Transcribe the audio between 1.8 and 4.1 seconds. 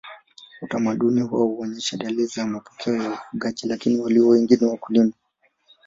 dalili za mapokeo ya wafugaji lakini